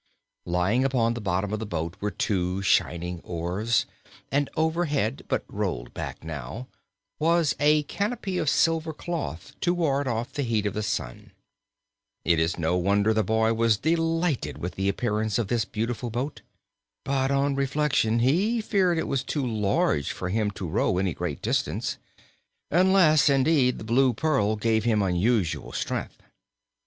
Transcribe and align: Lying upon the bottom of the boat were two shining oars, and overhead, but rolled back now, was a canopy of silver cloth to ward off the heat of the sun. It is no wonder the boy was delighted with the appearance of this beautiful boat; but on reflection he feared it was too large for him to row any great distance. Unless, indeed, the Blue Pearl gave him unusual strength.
Lying 0.47 0.83
upon 0.83 1.13
the 1.13 1.21
bottom 1.21 1.53
of 1.53 1.59
the 1.59 1.65
boat 1.67 1.95
were 1.99 2.09
two 2.09 2.63
shining 2.63 3.19
oars, 3.23 3.85
and 4.31 4.49
overhead, 4.57 5.23
but 5.27 5.43
rolled 5.47 5.93
back 5.93 6.23
now, 6.23 6.65
was 7.19 7.55
a 7.59 7.83
canopy 7.83 8.39
of 8.39 8.49
silver 8.49 8.93
cloth 8.93 9.53
to 9.61 9.75
ward 9.75 10.07
off 10.07 10.33
the 10.33 10.41
heat 10.41 10.65
of 10.65 10.73
the 10.73 10.81
sun. 10.81 11.33
It 12.25 12.39
is 12.39 12.57
no 12.57 12.77
wonder 12.77 13.13
the 13.13 13.23
boy 13.23 13.53
was 13.53 13.77
delighted 13.77 14.57
with 14.57 14.73
the 14.73 14.89
appearance 14.89 15.37
of 15.37 15.49
this 15.49 15.65
beautiful 15.65 16.09
boat; 16.09 16.41
but 17.03 17.29
on 17.29 17.53
reflection 17.53 18.21
he 18.21 18.59
feared 18.59 18.97
it 18.97 19.07
was 19.07 19.21
too 19.23 19.45
large 19.45 20.11
for 20.13 20.29
him 20.29 20.49
to 20.49 20.67
row 20.67 20.97
any 20.97 21.13
great 21.13 21.43
distance. 21.43 21.99
Unless, 22.71 23.29
indeed, 23.29 23.77
the 23.77 23.83
Blue 23.83 24.13
Pearl 24.13 24.55
gave 24.55 24.83
him 24.83 25.03
unusual 25.03 25.71
strength. 25.71 26.17